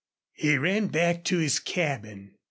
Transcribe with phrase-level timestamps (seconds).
[0.33, 2.33] He ran back to his cabin.